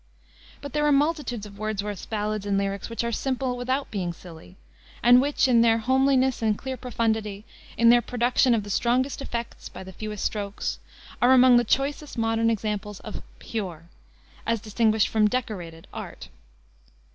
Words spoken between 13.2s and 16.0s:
pure, as distinguished from decorated,